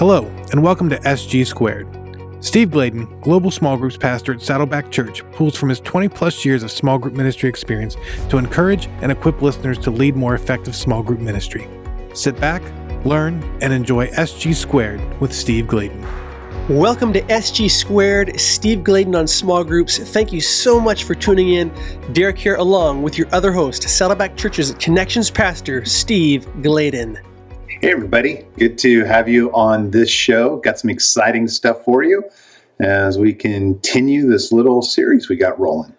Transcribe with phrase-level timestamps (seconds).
[0.00, 1.86] Hello, and welcome to SG Squared.
[2.42, 6.62] Steve Gladen, Global Small Groups Pastor at Saddleback Church, pulls from his 20 plus years
[6.62, 7.98] of small group ministry experience
[8.30, 11.68] to encourage and equip listeners to lead more effective small group ministry.
[12.14, 12.62] Sit back,
[13.04, 16.00] learn, and enjoy SG Squared with Steve Gladen.
[16.70, 19.98] Welcome to SG Squared, Steve Gladen on small groups.
[19.98, 21.70] Thank you so much for tuning in.
[22.14, 27.20] Derek here, along with your other host, Saddleback Church's Connections Pastor, Steve Gladen.
[27.80, 28.44] Hey, everybody.
[28.58, 30.58] Good to have you on this show.
[30.58, 32.24] Got some exciting stuff for you
[32.78, 35.94] as we continue this little series we got rolling.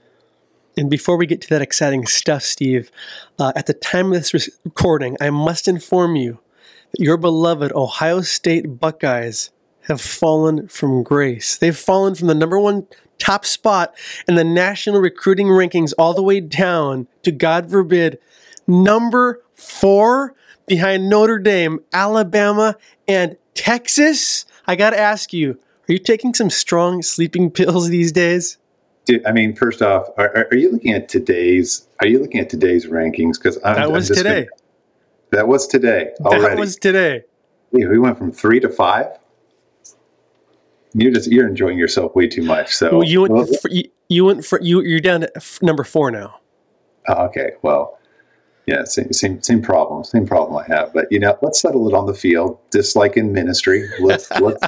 [0.78, 2.92] And before we get to that exciting stuff, Steve,
[3.40, 4.32] uh, at the time of this
[4.64, 6.38] recording, I must inform you
[6.92, 9.50] that your beloved Ohio State Buckeyes
[9.88, 11.58] have fallen from grace.
[11.58, 12.86] They've fallen from the number one
[13.18, 13.96] top spot
[14.28, 18.20] in the national recruiting rankings all the way down to, God forbid,
[18.68, 20.36] number four
[20.72, 24.46] behind Notre Dame, Alabama, and Texas.
[24.68, 25.60] I got to ask you,
[25.90, 28.58] are you taking some strong sleeping pills these days?
[29.04, 31.90] Dude, I mean, first off, are, are, you looking at today's?
[32.00, 33.34] Are you looking at today's rankings?
[33.34, 34.44] Because that was today.
[34.44, 34.48] Gonna,
[35.32, 36.12] that was today.
[36.22, 36.42] Already.
[36.42, 37.24] That was today.
[37.74, 39.08] Yeah, we went from three to five.
[40.94, 42.74] You're just you're enjoying yourself way too much.
[42.74, 45.32] So well, you went well, for, you, you went for you you're down to
[45.62, 46.40] number four now.
[47.10, 47.98] Oh, okay, well,
[48.72, 50.94] yeah, same, same, same problem, same problem I have.
[50.94, 53.90] But you know, let's settle it on the field, just like in ministry.
[54.00, 54.66] Let's let's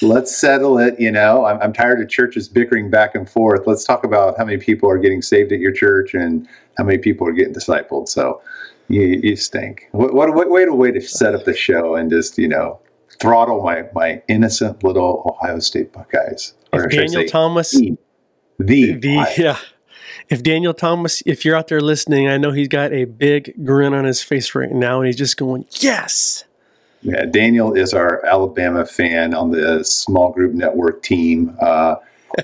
[0.00, 0.98] let's settle it.
[0.98, 3.66] You know, I'm, I'm tired of churches bickering back and forth.
[3.66, 6.98] Let's talk about how many people are getting saved at your church and how many
[6.98, 8.08] people are getting discipled.
[8.08, 8.42] So,
[8.88, 9.88] you, you stink.
[9.92, 12.80] What, what what way to way to set up the show and just you know
[13.20, 16.54] throttle my my innocent little Ohio State Buckeyes.
[16.72, 17.96] Or Daniel Thomas, the,
[18.58, 19.58] the, the yeah
[20.28, 23.94] if Daniel Thomas, if you're out there listening, I know he's got a big grin
[23.94, 26.44] on his face right now, and he's just going, "Yes."
[27.02, 31.56] Yeah, Daniel is our Alabama fan on the small group network team.
[31.60, 31.96] Uh,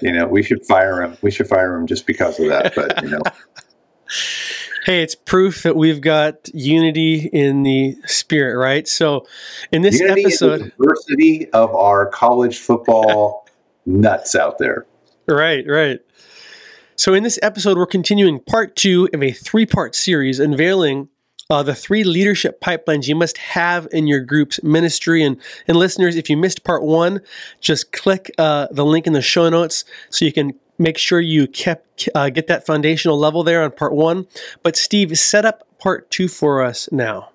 [0.03, 1.17] you know, we should fire him.
[1.23, 2.75] We should fire him just because of that.
[2.75, 3.23] But you know.
[4.85, 8.89] hey, it's proof that we've got unity in the spirit, right?
[8.89, 9.27] So,
[9.71, 13.47] in this unity episode, the diversity of our college football
[13.87, 14.87] nuts out there.
[15.29, 16.01] Right, right.
[16.99, 21.09] So, in this episode, we're continuing part two of a three part series unveiling
[21.49, 25.23] uh, the three leadership pipelines you must have in your group's ministry.
[25.23, 27.21] And, and listeners, if you missed part one,
[27.61, 31.47] just click uh, the link in the show notes so you can make sure you
[31.47, 34.27] kept uh, get that foundational level there on part one.
[34.65, 37.31] But Steve, set up part two for us now.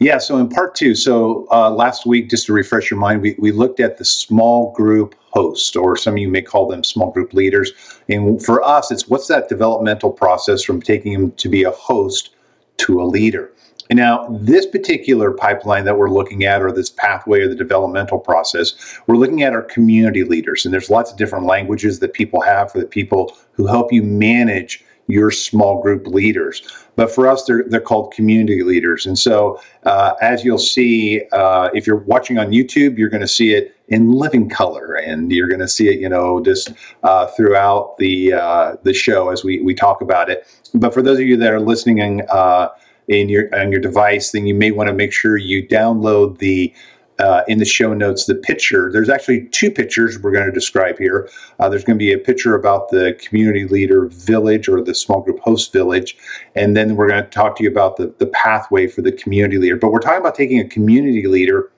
[0.00, 3.36] Yeah, so in part two, so uh, last week, just to refresh your mind, we,
[3.38, 7.10] we looked at the small group host, or some of you may call them small
[7.10, 7.72] group leaders.
[8.08, 12.30] And for us, it's what's that developmental process from taking them to be a host
[12.78, 13.52] to a leader.
[13.88, 18.18] And now, this particular pipeline that we're looking at, or this pathway or the developmental
[18.18, 20.64] process, we're looking at our community leaders.
[20.64, 24.02] And there's lots of different languages that people have for the people who help you
[24.02, 26.62] manage your small group leaders.
[26.96, 29.06] But for us, they're, they're called community leaders.
[29.06, 33.28] And so, uh, as you'll see, uh, if you're watching on YouTube, you're going to
[33.28, 37.26] see it in living color, and you're going to see it, you know, just uh,
[37.28, 40.46] throughout the uh, the show as we we talk about it.
[40.74, 42.68] But for those of you that are listening in, uh,
[43.08, 46.74] in your on your device, then you may want to make sure you download the
[47.18, 48.90] uh, in the show notes the picture.
[48.92, 51.30] There's actually two pictures we're going to describe here.
[51.58, 55.22] Uh, there's going to be a picture about the community leader village or the small
[55.22, 56.16] group host village,
[56.54, 59.58] and then we're going to talk to you about the, the pathway for the community
[59.58, 59.76] leader.
[59.76, 61.70] But we're talking about taking a community leader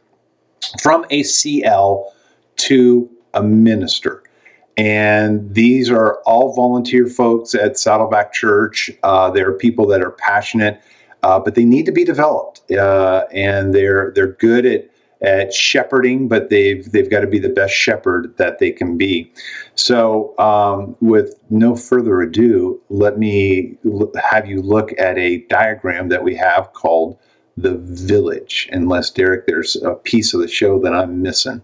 [0.83, 2.13] from a CL
[2.57, 4.23] to a minister.
[4.77, 8.91] And these are all volunteer folks at Saddleback Church.
[9.03, 10.81] Uh, they're people that are passionate,
[11.25, 14.89] uh, but they need to be developed, uh, and they're they're good at
[15.21, 19.33] at shepherding, but they've they've got to be the best shepherd that they can be.
[19.75, 23.77] So, um, with no further ado, let me
[24.31, 27.19] have you look at a diagram that we have called
[27.63, 28.69] the village.
[28.73, 31.63] Unless Derek, there's a piece of the show that I'm missing.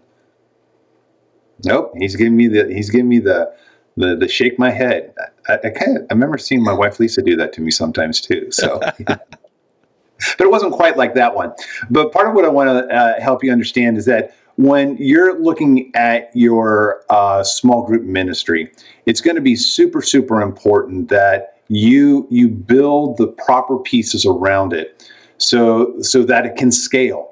[1.65, 3.55] Nope, he's giving me the he's giving me the
[3.97, 5.15] the, the shake my head.
[5.49, 8.21] I, I kind of I remember seeing my wife Lisa do that to me sometimes
[8.21, 8.51] too.
[8.51, 8.81] So.
[10.39, 11.53] but it wasn't quite like that one.
[11.91, 15.41] But part of what I want to uh, help you understand is that when you're
[15.41, 18.71] looking at your uh, small group ministry,
[19.07, 24.73] it's going to be super, super important that you you build the proper pieces around
[24.73, 27.31] it, so so that it can scale.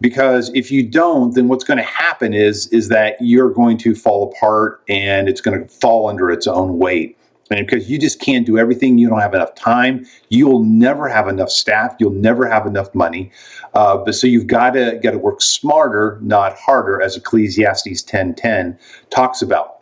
[0.00, 3.94] Because if you don't, then what's going to happen is is that you're going to
[3.94, 7.16] fall apart and it's going to fall under its own weight.
[7.50, 10.04] And because you just can't do everything, you don't have enough time.
[10.30, 11.94] You'll never have enough staff.
[12.00, 13.30] You'll never have enough money.
[13.74, 18.78] Uh, but so you've got to got to work smarter, not harder, as Ecclesiastes 10:10
[19.10, 19.75] talks about.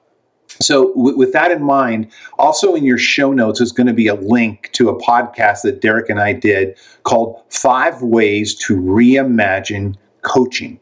[0.60, 4.06] So, w- with that in mind, also in your show notes is going to be
[4.06, 9.96] a link to a podcast that Derek and I did called Five Ways to Reimagine
[10.22, 10.80] Coaching.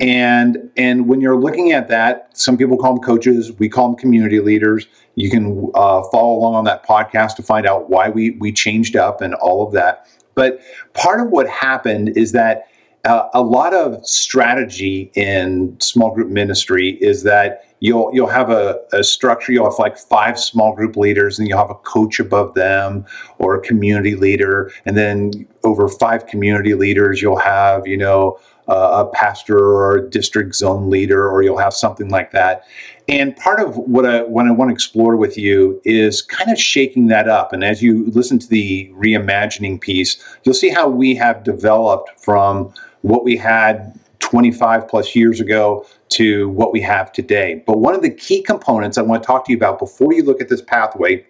[0.00, 3.52] And and when you're looking at that, some people call them coaches.
[3.58, 4.86] We call them community leaders.
[5.14, 8.96] You can uh, follow along on that podcast to find out why we we changed
[8.96, 10.06] up and all of that.
[10.34, 10.60] But
[10.94, 12.66] part of what happened is that
[13.04, 18.78] uh, a lot of strategy in small group ministry is that you'll you'll have a,
[18.92, 22.54] a, structure you'll have like five small group leaders and you'll have a coach above
[22.54, 23.04] them
[23.38, 24.70] or a community leader.
[24.84, 28.38] And then over five community leaders you'll have you know
[28.68, 32.64] uh, a pastor or a district zone leader or you'll have something like that.
[33.08, 36.58] And part of what I, what I want to explore with you is kind of
[36.58, 37.52] shaking that up.
[37.52, 42.72] And as you listen to the reimagining piece you'll see how we have developed from
[43.02, 47.62] what we had 25 plus years ago to what we have today.
[47.66, 50.22] But one of the key components I want to talk to you about before you
[50.22, 51.26] look at this pathway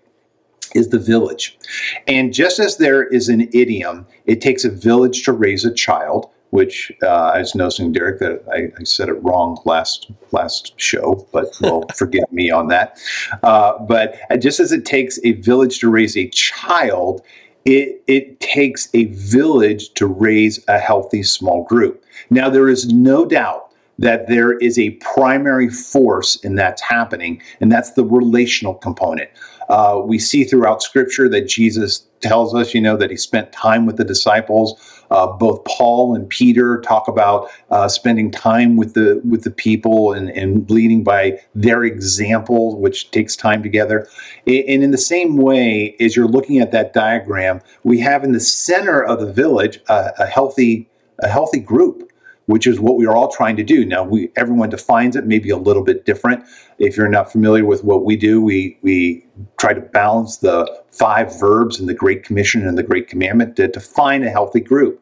[0.75, 1.59] is the village.
[2.07, 6.31] And just as there is an idiom, it takes a village to raise a child,
[6.51, 11.27] which uh, I was noticing, Derek, that I, I, said it wrong last last show,
[11.33, 12.99] but well, forgive me on that.
[13.43, 17.23] Uh, but just as it takes a village to raise a child,
[17.65, 22.05] it, it takes a village to raise a healthy small group.
[22.31, 27.71] Now, there is no doubt that there is a primary force in that's happening, and
[27.71, 29.29] that's the relational component.
[29.69, 33.87] Uh, we see throughout Scripture that Jesus tells us, you know, that he spent time
[33.87, 35.00] with the disciples.
[35.11, 40.13] Uh, both Paul and Peter talk about uh, spending time with the with the people
[40.13, 44.09] and, and leading by their example, which takes time together.
[44.47, 48.41] And in the same way, as you're looking at that diagram, we have in the
[48.41, 50.89] center of the village a healthy
[51.23, 52.10] a healthy group
[52.51, 53.87] which is what we are all trying to do.
[53.87, 56.45] Now, we everyone defines it maybe a little bit different.
[56.79, 59.25] If you're not familiar with what we do, we we
[59.57, 63.69] try to balance the five verbs in the Great Commission and the Great Commandment to
[63.69, 65.01] define a healthy group.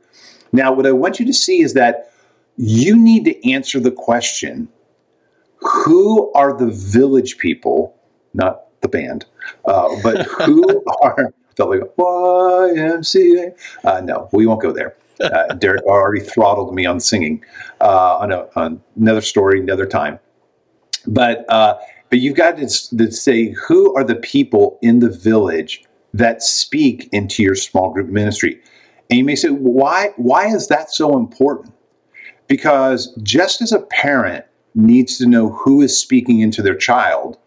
[0.52, 2.12] Now, what I want you to see is that
[2.58, 4.68] you need to answer the question:
[5.60, 7.96] Who are the village people?
[8.34, 9.24] Not the band,
[9.64, 13.56] uh, but who are felt like YMCA?
[13.84, 14.96] Uh, no, we won't go there.
[15.20, 17.44] Uh, Derek already throttled me on singing
[17.80, 20.18] uh, on, a, on, another story, another time.
[21.06, 21.78] But uh,
[22.10, 25.84] but you've got to, to say who are the people in the village
[26.14, 28.60] that speak into your small group ministry,
[29.10, 31.74] and you may say, why why is that so important?
[32.46, 34.44] Because just as a parent
[34.74, 37.38] needs to know who is speaking into their child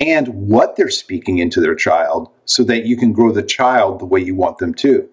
[0.00, 4.04] and what they're speaking into their child so that you can grow the child the
[4.04, 5.08] way you want them to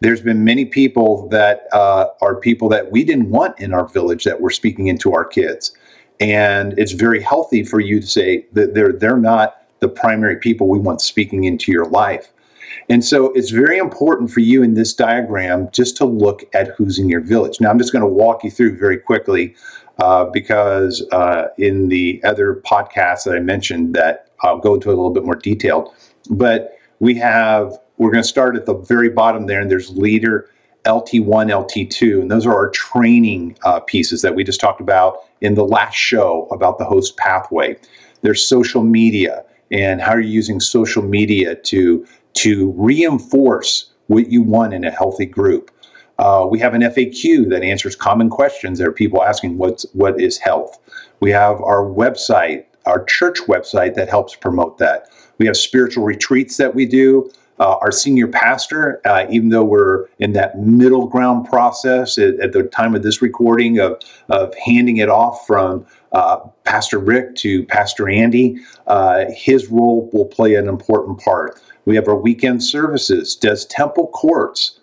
[0.00, 4.24] there's been many people that uh, are people that we didn't want in our village
[4.24, 5.76] that were speaking into our kids.
[6.20, 10.68] And it's very healthy for you to say that they're they're not the primary people
[10.68, 12.32] we want speaking into your life.
[12.88, 16.98] And so it's very important for you in this diagram just to look at who's
[16.98, 17.60] in your village.
[17.60, 19.54] Now, I'm just going to walk you through very quickly
[20.02, 24.90] uh, because uh, in the other podcasts that I mentioned that I'll go into a
[24.90, 25.94] little bit more detailed.
[26.30, 30.50] But we have we're going to start at the very bottom there, and there's leader
[30.84, 35.54] LT1, LT2, and those are our training uh, pieces that we just talked about in
[35.54, 37.76] the last show about the host pathway.
[38.22, 44.74] There's social media and how you're using social media to to reinforce what you want
[44.74, 45.70] in a healthy group.
[46.18, 48.78] Uh, we have an FAQ that answers common questions.
[48.78, 50.78] There are people asking what's what is health.
[51.20, 55.08] We have our website, our church website that helps promote that.
[55.38, 57.30] We have spiritual retreats that we do.
[57.60, 62.52] Uh, our senior pastor, uh, even though we're in that middle ground process at, at,
[62.52, 63.96] the time of this recording of,
[64.28, 68.56] of handing it off from uh, Pastor Rick to Pastor Andy,
[68.88, 71.60] uh, his role will play an important part.
[71.84, 73.36] We have our weekend services.
[73.36, 74.80] Does Temple Courts,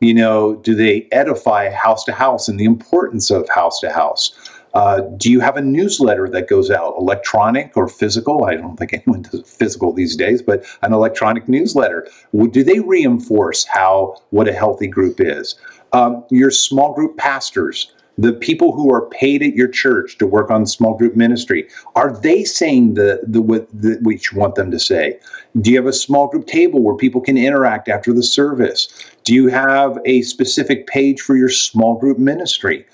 [0.00, 4.50] you know, do they edify house to house and the importance of house to house?
[4.74, 8.44] Uh, do you have a newsletter that goes out, electronic or physical?
[8.44, 12.08] I don't think anyone does physical these days, but an electronic newsletter.
[12.50, 15.54] Do they reinforce how what a healthy group is?
[15.92, 20.50] Um, your small group pastors, the people who are paid at your church to work
[20.50, 24.72] on small group ministry, are they saying the the what, the, what you want them
[24.72, 25.20] to say?
[25.60, 28.88] Do you have a small group table where people can interact after the service?
[29.22, 32.86] Do you have a specific page for your small group ministry?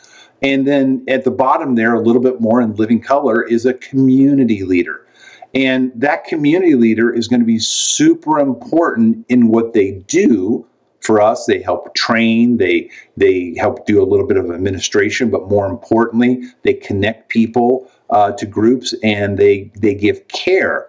[0.42, 3.75] And then at the bottom there, a little bit more in living color, is a
[3.75, 5.06] community leader.
[5.54, 10.66] And that community leader is going to be super important in what they do
[11.00, 11.47] for us.
[11.47, 16.42] They help train, they they help do a little bit of administration, but more importantly,
[16.62, 20.88] they connect people uh, to groups and they they give care.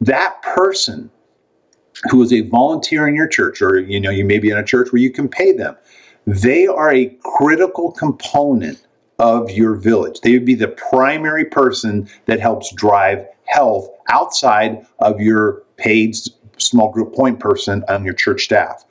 [0.00, 1.10] That person
[2.10, 4.64] who is a volunteer in your church, or you know, you may be in a
[4.64, 5.76] church where you can pay them,
[6.28, 8.86] they are a critical component
[9.18, 10.20] of your village.
[10.20, 16.14] They would be the primary person that helps drive health outside of your paid
[16.58, 18.84] small group point person on your church staff.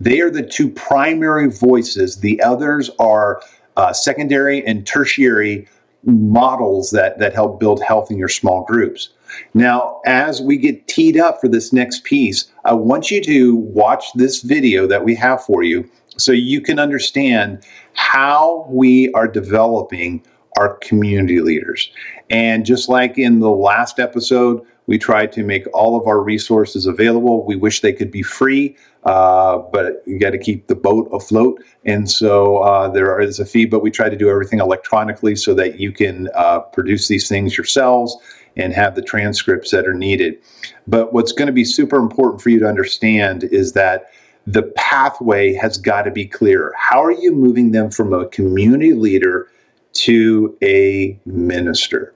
[0.00, 2.18] They are the two primary voices.
[2.18, 3.40] The others are
[3.78, 5.68] uh, secondary and tertiary
[6.04, 9.08] models that, that help build health in your small groups.
[9.54, 14.04] Now, as we get teed up for this next piece, I want you to watch
[14.14, 17.64] this video that we have for you so you can understand
[17.94, 20.22] how we are developing
[20.58, 21.90] our community leaders.
[22.30, 26.86] And just like in the last episode, we tried to make all of our resources
[26.86, 27.46] available.
[27.46, 31.62] We wish they could be free, uh, but you got to keep the boat afloat.
[31.84, 35.54] And so uh, there is a fee, but we try to do everything electronically so
[35.54, 38.16] that you can uh, produce these things yourselves
[38.56, 40.38] and have the transcripts that are needed.
[40.86, 44.10] But what's going to be super important for you to understand is that
[44.46, 46.74] the pathway has got to be clear.
[46.76, 49.48] How are you moving them from a community leader
[49.94, 52.14] to a minister?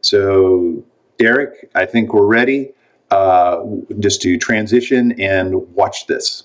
[0.00, 0.84] So,
[1.18, 2.72] Derek, I think we're ready
[3.10, 3.62] uh,
[3.98, 6.44] just to transition and watch this.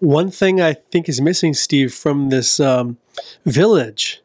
[0.00, 2.98] One thing I think is missing, Steve, from this um,
[3.46, 4.22] village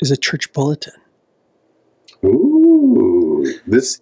[0.00, 0.94] is a church bulletin.
[2.24, 4.00] Ooh, this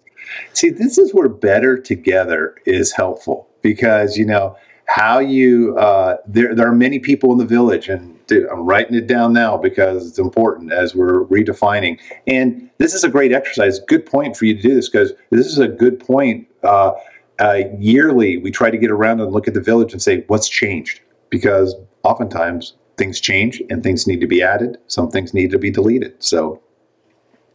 [0.53, 4.55] see, this is where better together is helpful because you know
[4.89, 8.95] how you uh, there there are many people in the village and dude, I'm writing
[8.95, 11.99] it down now because it's important as we're redefining.
[12.27, 13.79] And this is a great exercise.
[13.79, 16.47] Good point for you to do this because this is a good point.
[16.63, 16.93] Uh,
[17.39, 20.47] uh, yearly, we try to get around and look at the village and say what's
[20.47, 24.77] changed because oftentimes things change and things need to be added.
[24.87, 26.21] Some things need to be deleted.
[26.21, 26.61] So,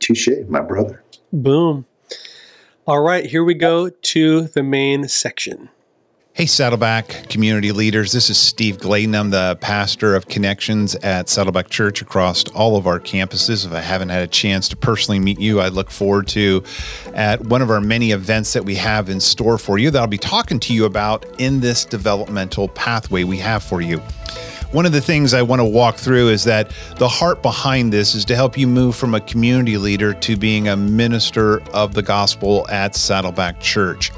[0.01, 1.03] touche, my brother.
[1.33, 1.87] Boom.
[2.87, 5.71] All right, here we go to the main section.
[6.37, 8.11] Hey, Saddleback community leaders.
[8.11, 9.15] This is Steve Gladen.
[9.15, 13.65] I'm the pastor of connections at Saddleback Church across all of our campuses.
[13.65, 16.65] If I haven't had a chance to personally meet you, I look forward to
[17.15, 20.09] at one of our many events that we have in store for you that I'll
[20.09, 23.99] be talking to you about in this developmental pathway we have for you.
[24.73, 28.17] One of the things I want to walk through is that the heart behind this
[28.17, 32.03] is to help you move from a community leader to being a minister of the
[32.03, 34.11] gospel at Saddleback Church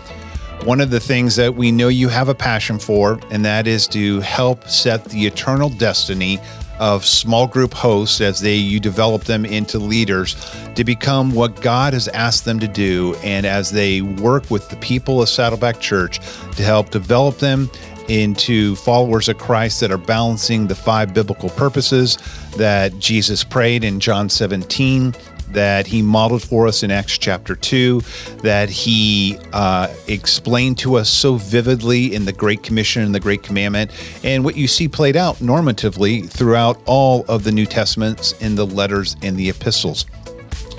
[0.64, 3.86] one of the things that we know you have a passion for, and that is
[3.88, 6.38] to help set the eternal destiny
[6.78, 10.36] of small group hosts as they you develop them into leaders
[10.74, 14.76] to become what God has asked them to do and as they work with the
[14.76, 16.18] people of Saddleback Church
[16.56, 17.70] to help develop them
[18.08, 22.18] into followers of Christ that are balancing the five biblical purposes
[22.56, 25.14] that Jesus prayed in John 17
[25.56, 28.02] that he modeled for us in Acts chapter 2,
[28.42, 33.42] that he uh, explained to us so vividly in the Great Commission and the Great
[33.42, 33.90] Commandment,
[34.22, 38.66] and what you see played out normatively throughout all of the New Testaments in the
[38.66, 40.04] letters and the epistles.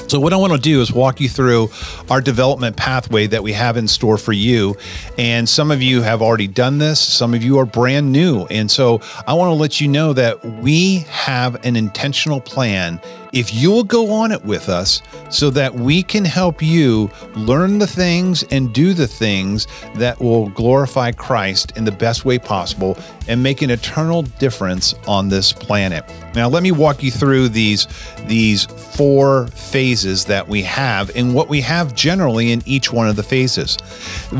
[0.07, 1.69] So, what I want to do is walk you through
[2.09, 4.77] our development pathway that we have in store for you.
[5.17, 8.45] And some of you have already done this, some of you are brand new.
[8.45, 13.01] And so, I want to let you know that we have an intentional plan
[13.33, 17.79] if you will go on it with us so that we can help you learn
[17.79, 22.97] the things and do the things that will glorify Christ in the best way possible
[23.27, 26.05] and make an eternal difference on this planet.
[26.33, 27.87] Now let me walk you through these
[28.27, 33.15] these four phases that we have and what we have generally in each one of
[33.15, 33.77] the phases.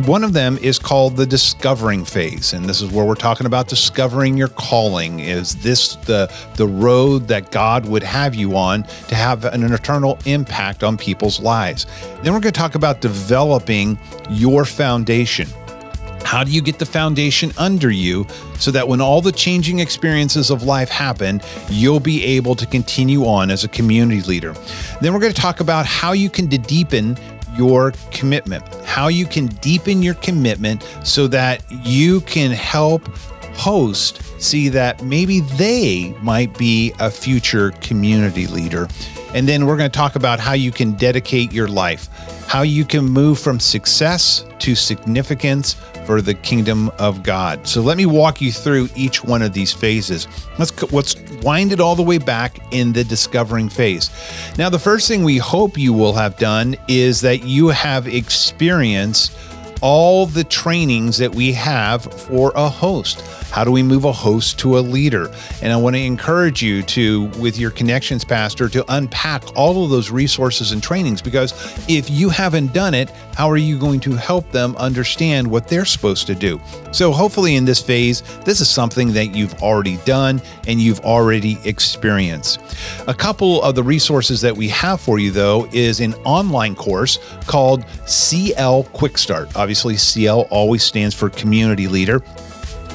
[0.05, 3.67] One of them is called the discovering phase and this is where we're talking about
[3.67, 5.19] discovering your calling.
[5.19, 10.17] Is this the the road that God would have you on to have an eternal
[10.25, 11.85] impact on people's lives.
[12.23, 13.97] Then we're going to talk about developing
[14.29, 15.47] your foundation.
[16.23, 18.27] How do you get the foundation under you
[18.59, 23.25] so that when all the changing experiences of life happen, you'll be able to continue
[23.25, 24.53] on as a community leader?
[24.99, 27.17] Then we're going to talk about how you can deepen
[27.55, 33.07] your commitment, how you can deepen your commitment so that you can help
[33.55, 38.87] host see that maybe they might be a future community leader.
[39.33, 42.07] And then we're going to talk about how you can dedicate your life,
[42.47, 45.75] how you can move from success to significance
[46.05, 47.67] for the kingdom of God.
[47.67, 50.27] So let me walk you through each one of these phases.
[50.57, 54.09] Let's let's wind it all the way back in the discovering phase.
[54.57, 59.37] Now, the first thing we hope you will have done is that you have experienced
[59.81, 63.21] all the trainings that we have for a host.
[63.51, 65.31] How do we move a host to a leader?
[65.61, 69.89] And I want to encourage you to, with your connections pastor, to unpack all of
[69.89, 71.53] those resources and trainings because
[71.89, 75.85] if you haven't done it, how are you going to help them understand what they're
[75.85, 76.59] supposed to do?
[76.91, 81.59] So, hopefully, in this phase, this is something that you've already done and you've already
[81.63, 82.59] experienced.
[83.07, 87.19] A couple of the resources that we have for you, though, is an online course
[87.45, 89.55] called CL Quick Start.
[89.55, 92.23] Obviously, CL always stands for Community Leader.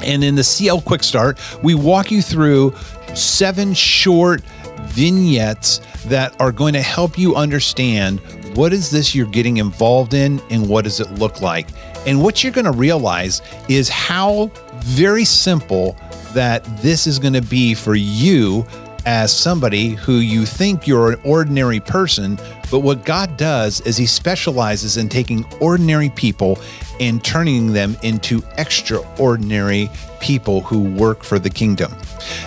[0.03, 2.75] And in the CL Quick Start, we walk you through
[3.15, 4.43] seven short
[4.87, 8.21] vignettes that are going to help you understand
[8.57, 11.69] what is this you're getting involved in and what does it look like.
[12.07, 15.97] And what you're going to realize is how very simple
[16.35, 18.67] that this is going to be for you
[19.05, 22.39] as somebody who you think you're an ordinary person,
[22.71, 26.59] but what God does is He specializes in taking ordinary people
[27.03, 29.91] and turning them into extraordinary
[30.21, 31.93] people who work for the kingdom.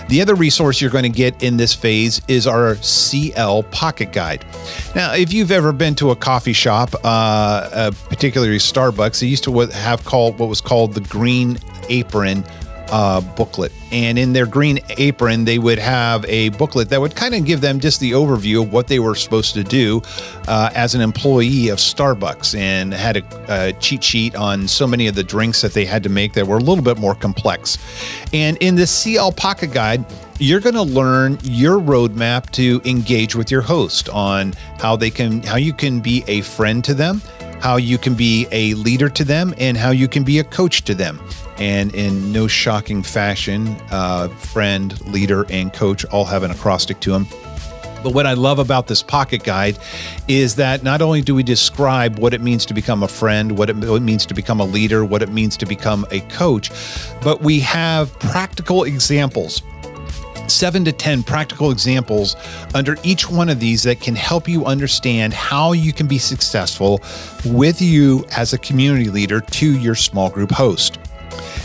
[0.08, 4.46] The other resource you're going to get in this phase is our CL Pocket Guide.
[4.94, 9.44] Now, if you've ever been to a coffee shop, uh, uh, particularly Starbucks, they used
[9.44, 11.58] to have called what was called the Green
[11.90, 12.42] Apron
[12.90, 13.72] uh, booklet.
[13.92, 17.60] And in their green apron, they would have a booklet that would kind of give
[17.60, 20.02] them just the overview of what they were supposed to do
[20.48, 25.06] uh, as an employee of Starbucks and had a, a, cheat sheet on so many
[25.06, 27.78] of the drinks that they had to make that were a little bit more complex.
[28.32, 30.04] And in the CL Pocket Guide,
[30.38, 35.42] you're going to learn your roadmap to engage with your host on how they can
[35.42, 37.22] how you can be a friend to them
[37.60, 40.82] how you can be a leader to them and how you can be a coach
[40.84, 41.18] to them
[41.58, 47.10] and in no shocking fashion, uh, friend, leader, and coach all have an acrostic to
[47.12, 47.26] them.
[48.02, 49.78] But what I love about this pocket guide
[50.28, 53.68] is that not only do we describe what it means to become a friend, what
[53.68, 56.70] it means to become a leader, what it means to become a coach,
[57.20, 59.62] but we have practical examples
[60.48, 62.36] seven to 10 practical examples
[62.74, 67.00] under each one of these that can help you understand how you can be successful
[67.46, 70.98] with you as a community leader to your small group host.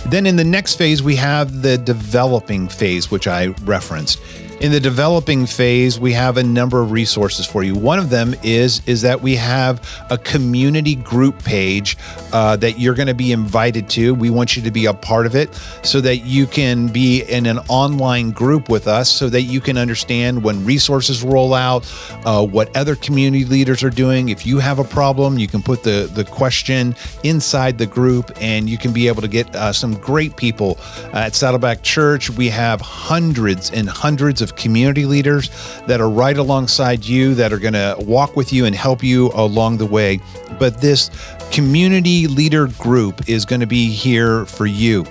[0.08, 4.20] Then in the next phase, we have the developing phase, which I referenced.
[4.62, 7.74] In the developing phase, we have a number of resources for you.
[7.74, 11.98] One of them is is that we have a community group page
[12.32, 14.14] uh, that you're going to be invited to.
[14.14, 17.48] We want you to be a part of it so that you can be in
[17.48, 21.92] an online group with us, so that you can understand when resources roll out,
[22.24, 24.30] uh, what other community leaders are doing.
[24.30, 28.70] If you have a problem, you can put the the question inside the group, and
[28.70, 30.78] you can be able to get uh, some great people
[31.14, 32.30] at Saddleback Church.
[32.30, 35.50] We have hundreds and hundreds of community leaders
[35.88, 39.32] that are right alongside you, that are going to walk with you and help you
[39.34, 40.20] along the way.
[40.60, 41.10] But this
[41.52, 45.06] community leader group is going to be here for you.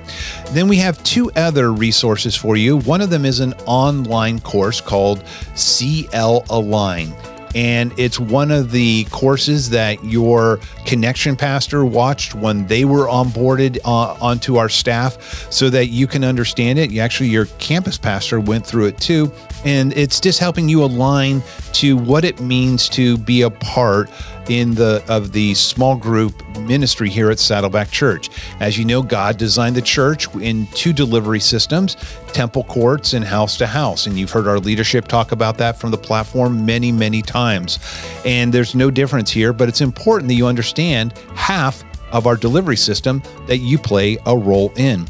[0.51, 2.79] Then we have two other resources for you.
[2.79, 5.25] One of them is an online course called
[5.55, 7.15] CL Align
[7.55, 13.79] and it's one of the courses that your connection pastor watched when they were onboarded
[13.85, 16.91] uh, onto our staff so that you can understand it.
[16.91, 19.33] You actually, your campus pastor went through it too.
[19.65, 21.43] And it's just helping you align
[21.75, 24.11] to what it means to be a part
[24.49, 28.31] in the of the small group ministry here at Saddleback Church.
[28.59, 31.97] As you know, God designed the church in two delivery systems,
[32.29, 34.07] temple courts and house to house.
[34.07, 37.79] And you've heard our leadership talk about that from the platform many, many times.
[38.25, 42.77] And there's no difference here, but it's important that you understand half of our delivery
[42.77, 45.07] system that you play a role in.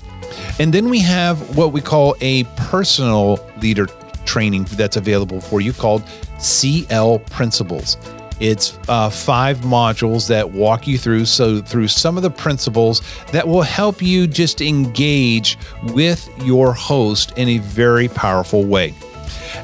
[0.59, 3.87] And then we have what we call a personal leader
[4.31, 6.05] training that's available for you called
[6.39, 7.97] CL Principles.
[8.39, 13.47] It's uh, five modules that walk you through so through some of the principles that
[13.47, 15.59] will help you just engage
[15.93, 18.95] with your host in a very powerful way.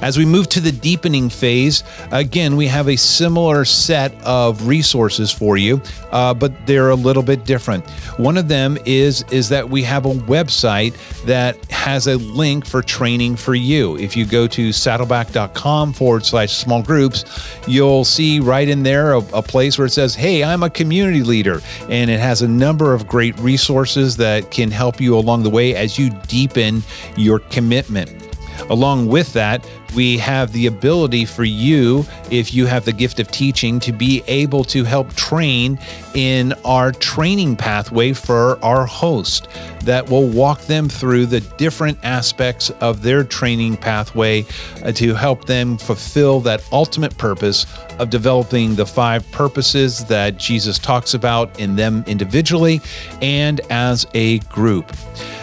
[0.03, 5.33] As we move to the deepening phase, again, we have a similar set of resources
[5.33, 5.81] for you,
[6.12, 7.88] uh, but they're a little bit different.
[8.18, 12.83] One of them is is that we have a website that has a link for
[12.83, 13.96] training for you.
[13.99, 17.25] If you go to saddleback.com forward slash small groups,
[17.66, 21.22] you'll see right in there a, a place where it says, Hey, I'm a community
[21.22, 21.61] leader.
[21.88, 25.75] And it has a number of great resources that can help you along the way
[25.75, 26.83] as you deepen
[27.16, 28.25] your commitment.
[28.70, 33.30] Along with that, we have the ability for you, if you have the gift of
[33.30, 35.78] teaching, to be able to help train
[36.14, 39.48] in our training pathway for our host
[39.80, 44.44] that will walk them through the different aspects of their training pathway
[44.82, 47.66] uh, to help them fulfill that ultimate purpose
[47.98, 52.80] of developing the five purposes that Jesus talks about in them individually
[53.22, 54.92] and as a group.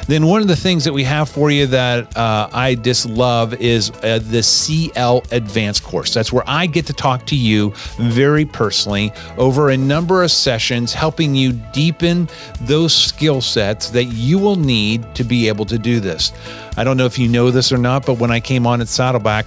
[0.08, 3.54] Then one of the things that we have for you that uh, I just love
[3.56, 6.14] is uh, the CL Advanced course.
[6.14, 10.94] That's where I get to talk to you very personally over a number of sessions,
[10.94, 12.28] helping you deepen
[12.62, 16.34] those skill sets that you will need to be able to do this.
[16.76, 18.88] I don't know if you know this or not, but when I came on at
[18.88, 19.46] Saddleback,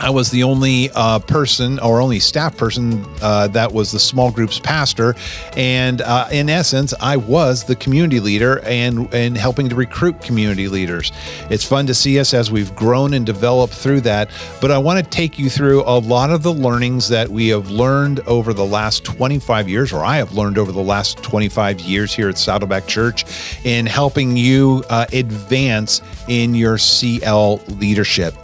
[0.00, 4.32] I was the only uh, person or only staff person uh, that was the small
[4.32, 5.14] group's pastor,
[5.56, 10.68] and uh, in essence, I was the community leader and and helping to recruit community
[10.68, 11.12] leaders.
[11.50, 14.30] It's fun to see us as we've grown and developed through that.
[14.62, 17.70] But I want to take you through a lot of the learnings that we have
[17.70, 22.14] learned over the last 25 years, or I have learned over the last 25 years
[22.14, 23.24] here at Saddleback Church,
[23.66, 28.34] in helping you uh, advance in your CL leadership.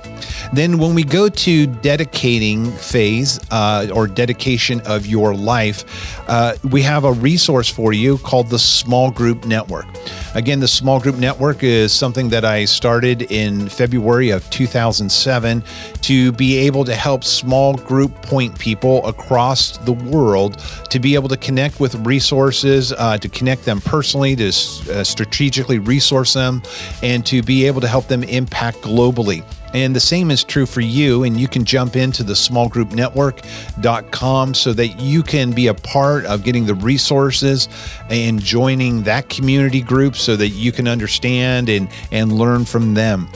[0.53, 5.85] Then, when we go to dedicating phase uh, or dedication of your life,
[6.29, 9.87] uh, we have a resource for you called the Small Group Network.
[10.35, 15.65] Again, the Small Group Network is something that I started in February of 2007
[16.03, 20.59] to be able to help small group point people across the world
[20.91, 25.79] to be able to connect with resources, uh, to connect them personally, to uh, strategically
[25.79, 26.63] resource them,
[27.03, 29.43] and to be able to help them impact globally.
[29.77, 31.25] And the same is true for you.
[31.25, 36.43] And you can jump into the smallgroupnetwork.com so that you can be a part of
[36.43, 37.69] getting the resources
[38.09, 43.29] and joining that community group so that you can understand and, and learn from them.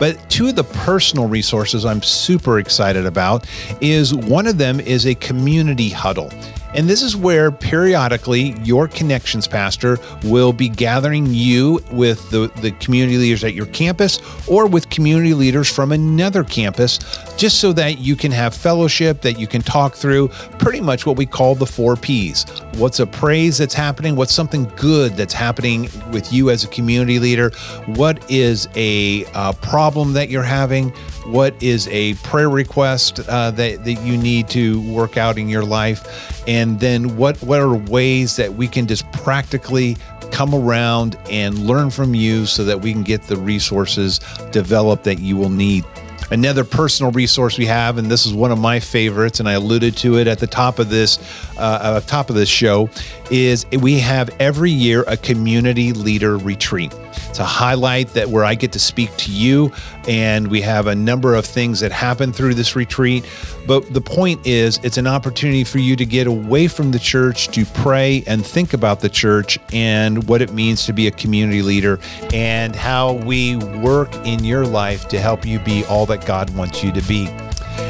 [0.00, 3.48] But two of the personal resources I'm super excited about
[3.80, 6.32] is one of them is a community huddle.
[6.74, 12.72] And this is where periodically your connections pastor will be gathering you with the, the
[12.72, 16.98] community leaders at your campus or with community leaders from another campus,
[17.36, 21.16] just so that you can have fellowship, that you can talk through pretty much what
[21.16, 22.44] we call the four P's.
[22.76, 24.16] What's a praise that's happening?
[24.16, 27.50] What's something good that's happening with you as a community leader?
[27.86, 29.24] What is a
[29.62, 30.92] problem that you're having?
[31.26, 35.64] What is a prayer request uh, that, that you need to work out in your
[35.64, 36.42] life?
[36.46, 39.96] And then what, what are ways that we can just practically
[40.30, 44.18] come around and learn from you so that we can get the resources
[44.50, 45.84] developed that you will need.
[46.30, 49.96] Another personal resource we have, and this is one of my favorites, and I alluded
[49.98, 51.18] to it at the top of this
[51.56, 52.88] uh, uh, top of this show,
[53.30, 56.92] is we have every year a community leader retreat
[57.34, 59.72] to highlight that where I get to speak to you.
[60.06, 63.24] And we have a number of things that happen through this retreat.
[63.66, 67.48] But the point is, it's an opportunity for you to get away from the church
[67.48, 71.62] to pray and think about the church and what it means to be a community
[71.62, 71.98] leader
[72.32, 76.82] and how we work in your life to help you be all that God wants
[76.82, 77.28] you to be.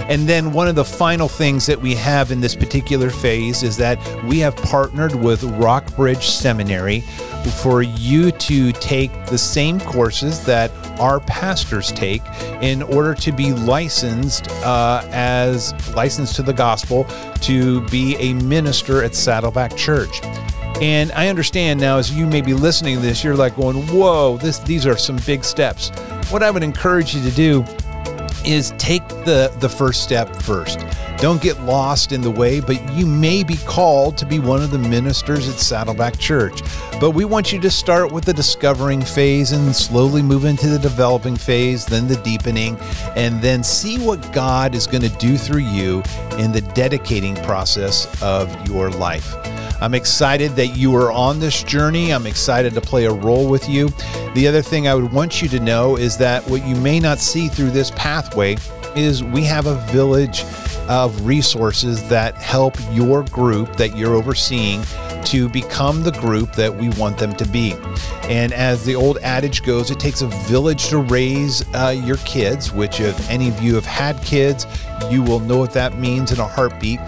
[0.08, 3.76] And then one of the final things that we have in this particular phase is
[3.78, 7.00] that we have partnered with Rockbridge Seminary
[7.62, 12.22] for you to take the same courses that our pastors take
[12.60, 17.04] in order to be licensed uh, as licensed to the gospel
[17.40, 20.20] to be a minister at Saddleback Church.
[20.80, 24.38] And I understand now, as you may be listening to this, you're like going, "Whoa,
[24.38, 25.90] this these are some big steps."
[26.30, 27.64] What I would encourage you to do
[28.44, 30.84] is take the the first step first.
[31.18, 34.70] Don't get lost in the way, but you may be called to be one of
[34.70, 36.60] the ministers at Saddleback Church.
[37.00, 40.78] But we want you to start with the discovering phase and slowly move into the
[40.78, 42.76] developing phase, then the deepening,
[43.16, 46.02] and then see what God is going to do through you
[46.38, 49.34] in the dedicating process of your life.
[49.80, 52.12] I'm excited that you are on this journey.
[52.12, 53.88] I'm excited to play a role with you.
[54.34, 57.18] The other thing I would want you to know is that what you may not
[57.18, 58.56] see through this pathway
[58.96, 60.44] is we have a village
[60.88, 64.82] of resources that help your group that you're overseeing
[65.24, 67.74] to become the group that we want them to be.
[68.24, 72.72] And as the old adage goes, it takes a village to raise uh, your kids,
[72.72, 74.66] which, if any of you have had kids,
[75.10, 77.00] you will know what that means in a heartbeat.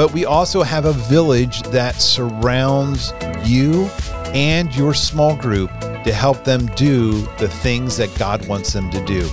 [0.00, 3.12] But we also have a village that surrounds
[3.44, 3.84] you
[4.32, 9.04] and your small group to help them do the things that God wants them to
[9.04, 9.28] do.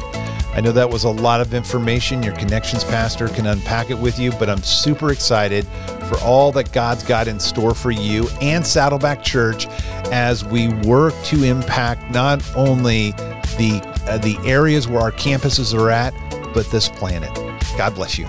[0.53, 2.21] I know that was a lot of information.
[2.21, 5.65] Your connections pastor can unpack it with you, but I'm super excited
[6.09, 9.67] for all that God's got in store for you and Saddleback Church
[10.11, 13.11] as we work to impact not only
[13.55, 16.13] the uh, the areas where our campuses are at,
[16.53, 17.33] but this planet.
[17.77, 18.27] God bless you.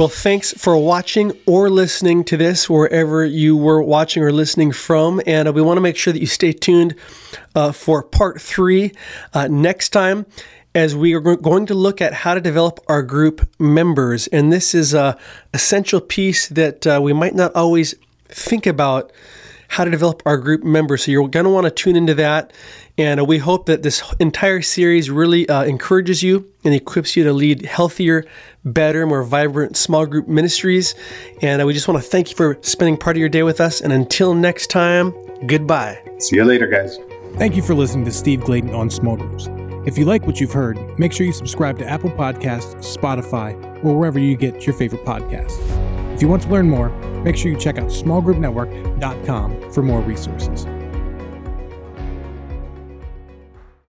[0.00, 5.20] Well, thanks for watching or listening to this wherever you were watching or listening from.
[5.26, 6.94] And uh, we want to make sure that you stay tuned
[7.54, 8.92] uh, for part three
[9.34, 10.24] uh, next time
[10.74, 14.26] as we are going to look at how to develop our group members.
[14.28, 15.18] And this is a
[15.52, 19.12] essential piece that uh, we might not always think about
[19.70, 21.04] how to develop our group members.
[21.04, 22.52] So you're going to want to tune into that.
[22.98, 27.22] And uh, we hope that this entire series really uh, encourages you and equips you
[27.22, 28.24] to lead healthier,
[28.64, 30.96] better, more vibrant small group ministries.
[31.40, 33.60] And uh, we just want to thank you for spending part of your day with
[33.60, 33.80] us.
[33.80, 35.14] And until next time,
[35.46, 36.02] goodbye.
[36.18, 36.98] See you later, guys.
[37.36, 39.48] Thank you for listening to Steve Gladen on small groups.
[39.86, 43.54] If you like what you've heard, make sure you subscribe to Apple Podcasts, Spotify,
[43.84, 45.89] or wherever you get your favorite podcasts.
[46.20, 46.90] If you want to learn more,
[47.24, 50.66] make sure you check out smallgroupnetwork.com for more resources.